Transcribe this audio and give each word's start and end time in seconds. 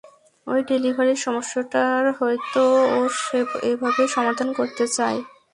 ঐ 0.47 0.53
ডেলিভারির 0.69 1.19
সমস্যাটার, 1.21 2.03
হয়তো 2.19 2.63
ও 2.91 2.99
এভাবেই 3.71 4.07
সমাধান 4.07 4.49
করতে 4.53 4.85
চায়। 4.87 5.19